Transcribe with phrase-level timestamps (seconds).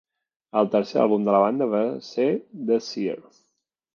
[0.61, 2.27] El tercer àlbum de la banda va ser
[2.71, 3.17] "The Seer".